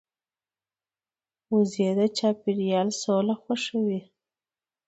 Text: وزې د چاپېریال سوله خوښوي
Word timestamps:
وزې 1.53 1.87
د 1.99 2.01
چاپېریال 2.17 2.89
سوله 3.01 3.35
خوښوي 3.41 3.99